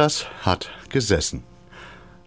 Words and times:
Das 0.00 0.24
hat 0.40 0.70
gesessen. 0.88 1.42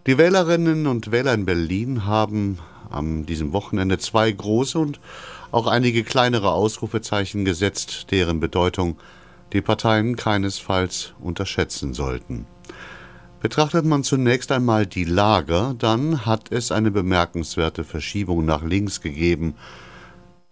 Die 0.06 0.16
Wählerinnen 0.16 0.86
und 0.86 1.10
Wähler 1.10 1.34
in 1.34 1.44
Berlin 1.44 2.06
haben 2.06 2.60
an 2.88 3.26
diesem 3.26 3.52
Wochenende 3.52 3.98
zwei 3.98 4.30
große 4.30 4.78
und 4.78 5.00
auch 5.50 5.66
einige 5.66 6.04
kleinere 6.04 6.52
Ausrufezeichen 6.52 7.44
gesetzt, 7.44 8.12
deren 8.12 8.38
Bedeutung 8.38 8.96
die 9.52 9.60
Parteien 9.60 10.14
keinesfalls 10.14 11.14
unterschätzen 11.18 11.94
sollten. 11.94 12.46
Betrachtet 13.40 13.84
man 13.84 14.04
zunächst 14.04 14.52
einmal 14.52 14.86
die 14.86 15.02
Lager, 15.02 15.74
dann 15.76 16.24
hat 16.24 16.52
es 16.52 16.70
eine 16.70 16.92
bemerkenswerte 16.92 17.82
Verschiebung 17.82 18.44
nach 18.44 18.62
links 18.62 19.00
gegeben, 19.00 19.56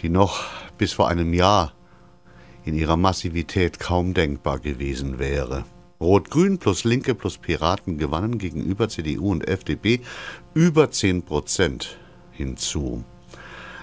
die 0.01 0.09
noch 0.09 0.41
bis 0.77 0.93
vor 0.93 1.07
einem 1.07 1.33
Jahr 1.35 1.73
in 2.65 2.75
ihrer 2.75 2.97
Massivität 2.97 3.79
kaum 3.79 4.13
denkbar 4.13 4.59
gewesen 4.59 5.21
wäre. 5.21 5.65
Rot-Grün 6.03 6.59
plus 6.59 6.83
Linke 6.83 7.15
plus 7.15 7.39
Piraten 7.39 7.97
gewannen 7.97 8.39
gegenüber 8.39 8.89
CDU 8.89 9.31
und 9.31 9.47
FDP 9.47 10.01
über 10.53 10.91
10 10.91 11.23
Prozent 11.23 11.97
hinzu. 12.33 13.05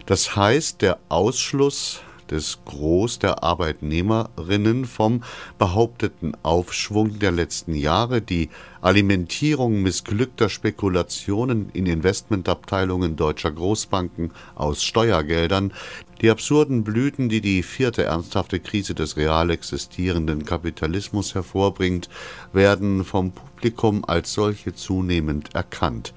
Das 0.05 0.35
heißt, 0.35 0.81
der 0.81 0.99
Ausschluss 1.07 2.01
des 2.29 2.59
Gros 2.65 3.19
der 3.19 3.43
Arbeitnehmerinnen 3.43 4.85
vom 4.85 5.23
behaupteten 5.57 6.33
Aufschwung 6.43 7.19
der 7.19 7.31
letzten 7.31 7.73
Jahre, 7.73 8.21
die 8.21 8.49
Alimentierung 8.81 9.81
missglückter 9.81 10.47
Spekulationen 10.47 11.69
in 11.73 11.85
Investmentabteilungen 11.85 13.17
deutscher 13.17 13.51
Großbanken 13.51 14.31
aus 14.55 14.83
Steuergeldern, 14.83 15.73
die 16.21 16.29
absurden 16.29 16.83
Blüten, 16.83 17.27
die 17.27 17.41
die 17.41 17.63
vierte 17.63 18.03
ernsthafte 18.03 18.59
Krise 18.59 18.95
des 18.95 19.17
real 19.17 19.49
existierenden 19.49 20.45
Kapitalismus 20.45 21.35
hervorbringt, 21.35 22.09
werden 22.53 23.03
vom 23.03 23.31
Publikum 23.31 24.05
als 24.05 24.33
solche 24.33 24.73
zunehmend 24.73 25.53
erkannt. 25.53 26.13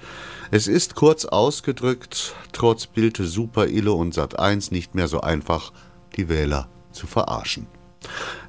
Es 0.51 0.69
ist 0.69 0.95
kurz 0.95 1.25
ausgedrückt, 1.25 2.35
trotz 2.53 2.87
Bild 2.87 3.17
Super 3.17 3.67
Illo 3.67 3.95
und 3.95 4.15
Sat 4.15 4.39
1 4.39 4.71
nicht 4.71 4.95
mehr 4.95 5.09
so 5.09 5.21
einfach, 5.21 5.73
die 6.17 6.29
Wähler 6.29 6.69
zu 6.93 7.07
verarschen. 7.07 7.67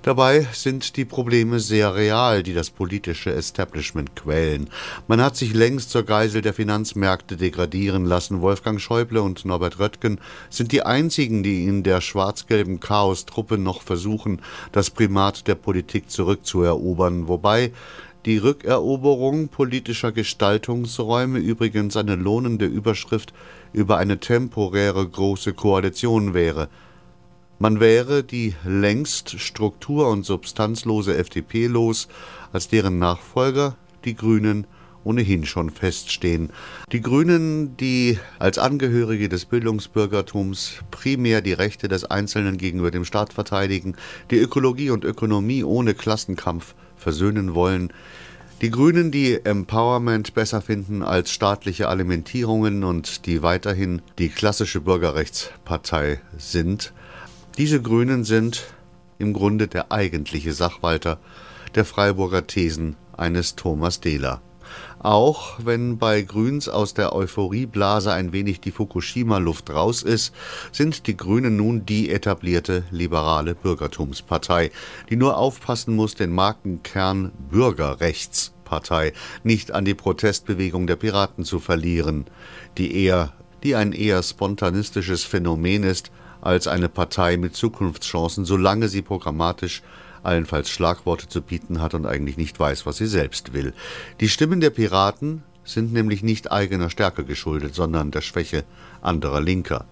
Dabei 0.02 0.48
sind 0.52 0.98
die 0.98 1.06
Probleme 1.06 1.60
sehr 1.60 1.96
real, 1.96 2.44
die 2.44 2.54
das 2.54 2.70
politische 2.70 3.34
Establishment 3.34 4.16
quälen. 4.16 4.70
Man 5.08 5.22
hat 5.22 5.38
sich 5.38 5.54
längst 5.54 5.92
zur 5.92 6.04
Geisel 6.04 6.42
der 6.42 6.54
Finanzmärkte 6.54 7.38
degradieren 7.38 8.06
lassen. 8.06 8.42
Wolfgang 8.42 8.82
Schäuble 8.82 9.22
und 9.22 9.46
Norbert 9.46 9.80
Röttgen 9.80 10.20
sind 10.50 10.74
die 10.74 10.84
einzigen, 10.84 11.42
die 11.42 11.64
in 11.66 11.84
der 11.84 12.02
schwarz-gelben 12.02 12.82
Chaostruppe 12.82 13.58
noch 13.58 13.82
versuchen, 13.82 14.42
das 14.74 14.90
Primat 14.90 15.48
der 15.48 15.56
Politik 15.56 16.10
zurückzuerobern, 16.10 17.30
wobei 17.30 17.72
die 18.26 18.38
Rückeroberung 18.38 19.50
politischer 19.50 20.12
Gestaltungsräume 20.12 21.40
übrigens 21.40 21.98
eine 21.98 22.16
lohnende 22.16 22.66
Überschrift 22.66 23.34
über 23.74 23.98
eine 23.98 24.20
temporäre 24.20 25.08
große 25.08 25.54
Koalition 25.54 26.34
wäre. 26.34 26.70
Man 27.64 27.80
wäre 27.80 28.26
die 28.26 28.56
längst 28.66 29.40
struktur- 29.40 30.10
und 30.10 30.26
substanzlose 30.26 31.16
FDP 31.16 31.68
los, 31.68 32.10
als 32.52 32.68
deren 32.68 33.00
Nachfolger 33.00 33.78
die 34.04 34.16
Grünen 34.16 34.68
ohnehin 35.06 35.46
schon 35.46 35.70
feststehen. 35.70 36.50
Die 36.92 37.00
Grünen, 37.00 37.78
die 37.78 38.20
als 38.38 38.58
Angehörige 38.58 39.30
des 39.30 39.46
Bildungsbürgertums 39.46 40.80
primär 40.92 41.40
die 41.40 41.54
Rechte 41.54 41.88
des 41.88 42.04
Einzelnen 42.04 42.58
gegenüber 42.58 42.92
dem 42.92 43.06
Staat 43.06 43.32
verteidigen, 43.32 43.96
die 44.30 44.40
Ökologie 44.40 44.90
und 44.90 45.06
Ökonomie 45.06 45.64
ohne 45.64 45.94
Klassenkampf 45.94 46.76
versöhnen 46.98 47.54
wollen, 47.56 47.94
die 48.62 48.72
Grünen, 48.72 49.10
die 49.10 49.40
Empowerment 49.42 50.34
besser 50.34 50.60
finden 50.60 51.02
als 51.02 51.32
staatliche 51.32 51.88
Alimentierungen 51.88 52.84
und 52.84 53.26
die 53.26 53.42
weiterhin 53.42 54.02
die 54.20 54.28
klassische 54.28 54.82
Bürgerrechtspartei 54.82 56.20
sind, 56.38 56.92
diese 57.58 57.82
Grünen 57.82 58.24
sind 58.24 58.64
im 59.20 59.34
Grunde 59.34 59.68
der 59.68 59.92
eigentliche 59.92 60.54
Sachwalter 60.54 61.20
der 61.76 61.86
Freiburger 61.86 62.48
Thesen 62.48 62.96
eines 63.16 63.56
Thomas 63.56 64.00
Dehler. 64.00 64.42
Auch 65.00 65.60
wenn 65.64 65.98
bei 65.98 66.22
Grüns 66.24 66.68
aus 66.68 66.94
der 66.94 67.14
Euphorieblase 67.14 68.12
ein 68.12 68.34
wenig 68.34 68.60
die 68.60 68.72
Fukushima-Luft 68.72 69.70
raus 69.70 70.02
ist, 70.02 70.34
sind 70.72 71.06
die 71.06 71.16
Grünen 71.16 71.58
nun 71.58 71.86
die 71.86 72.10
etablierte 72.10 72.84
liberale 72.90 73.54
Bürgertumspartei, 73.54 74.72
die 75.10 75.16
nur 75.16 75.38
aufpassen 75.38 75.96
muss, 75.96 76.16
den 76.16 76.32
Markenkern 76.32 77.32
Bürgerrechtspartei 77.52 79.14
nicht 79.44 79.72
an 79.72 79.86
die 79.86 79.94
Protestbewegung 79.94 80.88
der 80.88 80.96
Piraten 80.96 81.44
zu 81.44 81.60
verlieren, 81.60 82.26
die 82.78 82.96
eher 83.06 83.34
die 83.64 83.76
ein 83.76 83.94
eher 83.94 84.22
spontanistisches 84.22 85.24
Phänomen 85.24 85.84
ist, 85.84 86.12
als 86.44 86.68
eine 86.68 86.90
Partei 86.90 87.38
mit 87.38 87.56
Zukunftschancen, 87.56 88.46
solange 88.46 88.90
sie 88.90 89.02
programmatisch 89.02 89.82
allenfalls 90.24 90.70
Schlagworte 90.70 91.28
zu 91.28 91.42
bieten 91.42 91.82
hat 91.82 91.94
und 91.94 92.06
eigentlich 92.06 92.38
nicht 92.38 92.60
weiß, 92.60 92.86
was 92.86 92.98
sie 92.98 93.08
selbst 93.08 93.54
will. 93.54 93.74
Die 94.20 94.30
Stimmen 94.30 94.60
der 94.60 94.70
Piraten 94.70 95.44
sind 95.64 95.94
nämlich 95.94 96.24
nicht 96.24 96.52
eigener 96.52 96.90
Stärke 96.90 97.24
geschuldet, 97.24 97.76
sondern 97.76 98.12
der 98.12 98.22
Schwäche 98.22 98.64
anderer 99.02 99.42
Linker. 99.42 99.86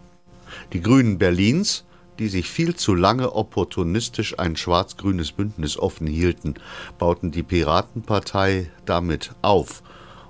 Die 0.74 0.82
Grünen 0.82 1.18
Berlins, 1.18 1.86
die 2.20 2.28
sich 2.28 2.50
viel 2.50 2.76
zu 2.76 2.94
lange 2.94 3.34
opportunistisch 3.34 4.38
ein 4.38 4.58
schwarz-grünes 4.58 5.32
Bündnis 5.32 5.78
offen 5.78 6.08
hielten, 6.08 6.56
bauten 6.98 7.32
die 7.32 7.44
Piratenpartei 7.44 8.70
damit 8.86 9.32
auf 9.42 9.82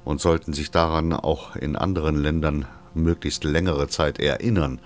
und 0.03 0.21
sollten 0.21 0.53
sich 0.53 0.69
daran 0.69 1.13
auch 1.13 1.55
in 1.55 1.75
anderen 1.75 2.21
Ländern 2.21 2.65
möglichst 2.93 3.43
längere 3.43 3.87
Zeit 3.87 4.19
erinnern. 4.19 4.79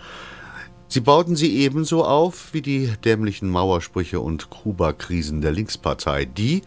Sie 0.95 1.01
bauten 1.01 1.35
sie 1.35 1.57
ebenso 1.57 2.06
auf 2.06 2.53
wie 2.53 2.61
die 2.61 2.89
dämlichen 3.03 3.50
Mauersprüche 3.50 4.22
und 4.22 4.50
Kuba-Krisen 4.50 5.41
der 5.41 5.51
Linkspartei. 5.51 6.23
Die 6.23 6.61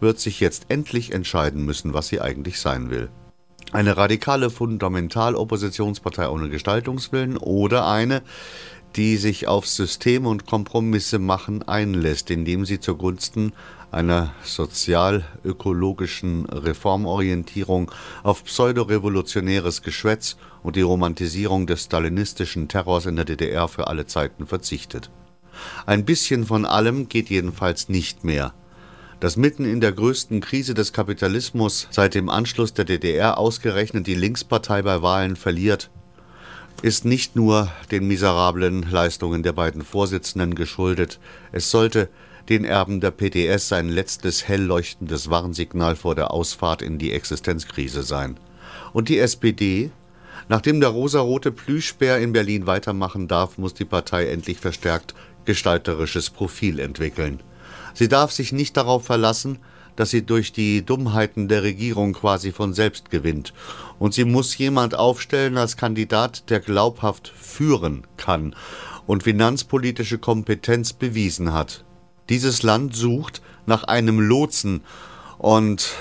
wird 0.00 0.18
sich 0.18 0.40
jetzt 0.40 0.70
endlich 0.70 1.12
entscheiden 1.12 1.66
müssen, 1.66 1.92
was 1.92 2.08
sie 2.08 2.22
eigentlich 2.22 2.58
sein 2.60 2.88
will. 2.88 3.10
Eine 3.72 3.98
radikale 3.98 4.48
Fundamentaloppositionspartei 4.48 6.30
ohne 6.30 6.48
Gestaltungswillen 6.48 7.36
oder 7.36 7.86
eine, 7.86 8.22
die 8.96 9.16
sich 9.16 9.48
auf 9.48 9.66
System 9.66 10.26
und 10.26 10.46
Kompromisse 10.46 11.18
machen 11.18 11.62
einlässt, 11.62 12.30
indem 12.30 12.64
sie 12.64 12.80
zugunsten 12.80 13.52
einer 13.90 14.32
sozial-ökologischen 14.42 16.46
Reformorientierung 16.46 17.90
auf 18.22 18.44
pseudorevolutionäres 18.44 19.82
Geschwätz 19.82 20.36
und 20.62 20.76
die 20.76 20.82
Romantisierung 20.82 21.66
des 21.66 21.84
stalinistischen 21.84 22.68
Terrors 22.68 23.06
in 23.06 23.16
der 23.16 23.24
DDR 23.24 23.68
für 23.68 23.86
alle 23.86 24.06
Zeiten 24.06 24.46
verzichtet. 24.46 25.10
Ein 25.86 26.04
bisschen 26.04 26.44
von 26.44 26.64
allem 26.64 27.08
geht 27.08 27.30
jedenfalls 27.30 27.88
nicht 27.88 28.24
mehr. 28.24 28.52
Dass 29.20 29.36
mitten 29.36 29.64
in 29.64 29.80
der 29.80 29.92
größten 29.92 30.40
Krise 30.40 30.74
des 30.74 30.92
Kapitalismus 30.92 31.86
seit 31.90 32.14
dem 32.14 32.28
Anschluss 32.28 32.74
der 32.74 32.84
DDR 32.84 33.38
ausgerechnet 33.38 34.08
die 34.08 34.16
Linkspartei 34.16 34.82
bei 34.82 35.02
Wahlen 35.02 35.36
verliert, 35.36 35.90
ist 36.84 37.06
nicht 37.06 37.34
nur 37.34 37.72
den 37.90 38.06
miserablen 38.06 38.82
Leistungen 38.90 39.42
der 39.42 39.54
beiden 39.54 39.80
Vorsitzenden 39.80 40.54
geschuldet, 40.54 41.18
es 41.50 41.70
sollte 41.70 42.10
den 42.50 42.66
Erben 42.66 43.00
der 43.00 43.10
PDS 43.10 43.68
sein 43.68 43.88
letztes 43.88 44.46
hell 44.46 44.60
leuchtendes 44.60 45.30
Warnsignal 45.30 45.96
vor 45.96 46.14
der 46.14 46.30
Ausfahrt 46.30 46.82
in 46.82 46.98
die 46.98 47.12
Existenzkrise 47.12 48.02
sein. 48.02 48.36
Und 48.92 49.08
die 49.08 49.18
SPD? 49.18 49.92
Nachdem 50.50 50.78
der 50.78 50.90
rosarote 50.90 51.52
Plüschbär 51.52 52.18
in 52.18 52.34
Berlin 52.34 52.66
weitermachen 52.66 53.28
darf, 53.28 53.56
muss 53.56 53.72
die 53.72 53.86
Partei 53.86 54.26
endlich 54.26 54.58
verstärkt 54.58 55.14
gestalterisches 55.46 56.28
Profil 56.28 56.80
entwickeln. 56.80 57.40
Sie 57.94 58.08
darf 58.08 58.30
sich 58.30 58.52
nicht 58.52 58.76
darauf 58.76 59.06
verlassen, 59.06 59.58
dass 59.96 60.10
sie 60.10 60.22
durch 60.22 60.52
die 60.52 60.84
Dummheiten 60.84 61.48
der 61.48 61.62
Regierung 61.62 62.12
quasi 62.12 62.52
von 62.52 62.74
selbst 62.74 63.10
gewinnt. 63.10 63.52
Und 63.98 64.14
sie 64.14 64.24
muss 64.24 64.56
jemand 64.58 64.94
aufstellen 64.94 65.56
als 65.56 65.76
Kandidat, 65.76 66.50
der 66.50 66.60
glaubhaft 66.60 67.28
führen 67.28 68.06
kann 68.16 68.54
und 69.06 69.22
finanzpolitische 69.22 70.18
Kompetenz 70.18 70.92
bewiesen 70.92 71.52
hat. 71.52 71.84
Dieses 72.28 72.62
Land 72.62 72.96
sucht 72.96 73.42
nach 73.66 73.84
einem 73.84 74.20
Lotsen 74.20 74.82
und 75.38 75.94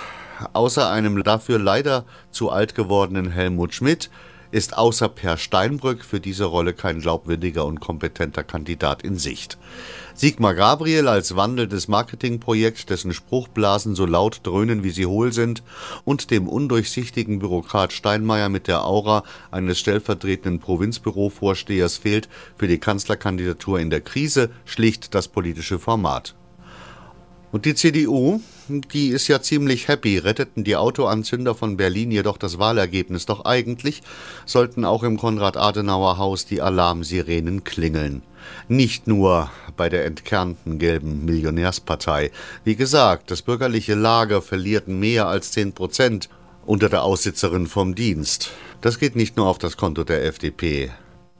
außer 0.53 0.89
einem 0.89 1.23
dafür 1.23 1.59
leider 1.59 2.05
zu 2.31 2.49
alt 2.49 2.75
gewordenen 2.75 3.29
Helmut 3.29 3.73
Schmidt 3.73 4.09
ist 4.53 4.77
außer 4.77 5.09
Per 5.09 5.37
Steinbrück 5.37 6.05
für 6.05 6.19
diese 6.19 6.45
Rolle 6.45 6.73
kein 6.73 6.99
glaubwürdiger 6.99 7.65
und 7.65 7.79
kompetenter 7.79 8.43
Kandidat 8.43 9.01
in 9.01 9.17
Sicht. 9.17 9.57
Sigmar 10.13 10.53
Gabriel 10.53 11.07
als 11.07 11.35
wandelndes 11.35 11.87
Marketingprojekt, 11.87 12.91
dessen 12.91 13.13
Spruchblasen 13.13 13.95
so 13.95 14.05
laut 14.05 14.41
dröhnen, 14.43 14.83
wie 14.83 14.91
sie 14.91 15.07
hohl 15.07 15.33
sind, 15.33 15.63
und 16.05 16.29
dem 16.29 16.47
undurchsichtigen 16.47 17.39
Bürokrat 17.39 17.93
Steinmeier 17.93 18.49
mit 18.49 18.67
der 18.67 18.85
Aura 18.85 19.23
eines 19.49 19.79
stellvertretenden 19.79 20.59
Provinzbürovorstehers 20.59 21.97
fehlt 21.97 22.29
für 22.55 22.67
die 22.67 22.77
Kanzlerkandidatur 22.77 23.79
in 23.79 23.89
der 23.89 24.01
Krise 24.01 24.51
schlicht 24.65 25.15
das 25.15 25.29
politische 25.29 25.79
Format. 25.79 26.35
Und 27.53 27.65
die 27.65 27.75
CDU, 27.75 28.41
die 28.67 29.09
ist 29.09 29.27
ja 29.27 29.39
ziemlich 29.39 29.87
happy, 29.87 30.17
retteten 30.17 30.63
die 30.63 30.75
Autoanzünder 30.75 31.53
von 31.53 31.77
Berlin 31.77 32.09
jedoch 32.09 32.39
das 32.39 32.57
Wahlergebnis. 32.57 33.27
Doch 33.27 33.45
eigentlich 33.45 34.01
sollten 34.47 34.85
auch 34.85 35.03
im 35.03 35.19
Konrad-Adenauer-Haus 35.19 36.47
die 36.47 36.63
Alarmsirenen 36.63 37.63
klingeln. 37.63 38.23
Nicht 38.69 39.05
nur 39.05 39.51
bei 39.77 39.87
der 39.87 40.05
entkernten 40.05 40.79
gelben 40.79 41.25
Millionärspartei. 41.25 42.31
Wie 42.63 42.75
gesagt, 42.75 43.29
das 43.29 43.43
bürgerliche 43.43 43.93
Lager 43.93 44.41
verliert 44.41 44.87
mehr 44.87 45.27
als 45.27 45.51
10 45.51 45.73
Prozent 45.73 46.29
unter 46.65 46.89
der 46.89 47.03
Aussitzerin 47.03 47.67
vom 47.67 47.93
Dienst. 47.93 48.49
Das 48.81 48.97
geht 48.97 49.15
nicht 49.15 49.37
nur 49.37 49.45
auf 49.45 49.59
das 49.59 49.77
Konto 49.77 50.03
der 50.03 50.25
FDP. 50.25 50.89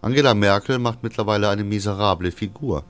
Angela 0.04 0.36
Merkel 0.36 0.77
macht 0.77 1.01
mittlerweile 1.01 1.50
eine 1.50 1.63
miserable 1.63 2.31
Figur. 2.31 2.83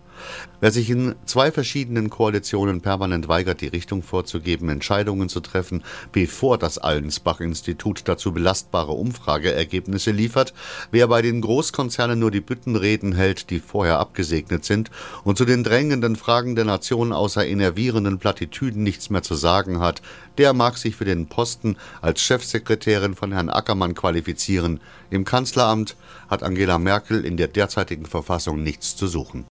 Wer 0.59 0.71
sich 0.71 0.89
in 0.89 1.15
zwei 1.25 1.51
verschiedenen 1.51 2.09
Koalitionen 2.09 2.81
permanent 2.81 3.27
weigert, 3.27 3.61
die 3.61 3.67
Richtung 3.67 4.01
vorzugeben, 4.01 4.69
Entscheidungen 4.69 5.27
zu 5.27 5.41
treffen, 5.41 5.83
bevor 6.11 6.57
das 6.57 6.77
Allensbach-Institut 6.77 8.03
dazu 8.05 8.31
belastbare 8.31 8.93
Umfrageergebnisse 8.93 10.11
liefert, 10.11 10.53
wer 10.91 11.07
bei 11.07 11.21
den 11.21 11.41
Großkonzernen 11.41 12.17
nur 12.17 12.31
die 12.31 12.41
Büttenreden 12.41 13.13
hält, 13.13 13.49
die 13.49 13.59
vorher 13.59 13.99
abgesegnet 13.99 14.63
sind, 14.63 14.89
und 15.23 15.37
zu 15.37 15.45
den 15.45 15.63
drängenden 15.63 16.15
Fragen 16.15 16.55
der 16.55 16.65
Nation 16.65 17.11
außer 17.11 17.45
enervierenden 17.45 18.19
Plattitüden 18.19 18.83
nichts 18.83 19.09
mehr 19.09 19.23
zu 19.23 19.35
sagen 19.35 19.79
hat, 19.79 20.01
der 20.37 20.53
mag 20.53 20.77
sich 20.77 20.95
für 20.95 21.05
den 21.05 21.27
Posten 21.27 21.75
als 22.01 22.21
Chefsekretärin 22.21 23.15
von 23.15 23.33
Herrn 23.33 23.49
Ackermann 23.49 23.95
qualifizieren. 23.95 24.79
Im 25.09 25.25
Kanzleramt 25.25 25.95
hat 26.29 26.41
Angela 26.41 26.77
Merkel 26.77 27.25
in 27.25 27.37
der 27.37 27.47
derzeitigen 27.47 28.05
Verfassung 28.05 28.63
nichts 28.63 28.95
zu 28.95 29.07
suchen. 29.07 29.41